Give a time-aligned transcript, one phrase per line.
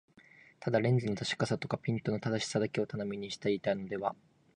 [0.59, 4.15] ただレンズの確かさとかピントの正しさだけを頼みにしていたのでは、